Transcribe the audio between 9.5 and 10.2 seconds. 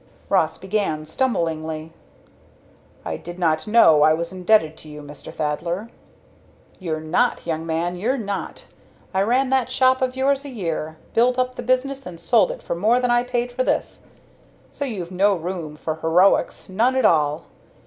that shop of